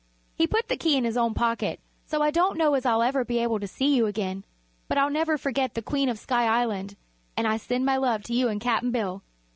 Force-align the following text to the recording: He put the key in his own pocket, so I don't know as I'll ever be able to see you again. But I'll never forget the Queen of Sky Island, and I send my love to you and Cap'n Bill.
He 0.33 0.47
put 0.47 0.67
the 0.67 0.77
key 0.77 0.97
in 0.97 1.03
his 1.03 1.15
own 1.15 1.35
pocket, 1.35 1.79
so 2.07 2.23
I 2.23 2.31
don't 2.31 2.57
know 2.57 2.73
as 2.73 2.87
I'll 2.87 3.03
ever 3.03 3.23
be 3.23 3.37
able 3.37 3.59
to 3.59 3.67
see 3.67 3.95
you 3.95 4.07
again. 4.07 4.43
But 4.87 4.97
I'll 4.97 5.11
never 5.11 5.37
forget 5.37 5.75
the 5.75 5.83
Queen 5.83 6.09
of 6.09 6.17
Sky 6.17 6.47
Island, 6.47 6.95
and 7.37 7.45
I 7.47 7.57
send 7.57 7.85
my 7.85 7.97
love 7.97 8.23
to 8.23 8.33
you 8.33 8.47
and 8.47 8.59
Cap'n 8.59 8.89
Bill. 8.89 9.21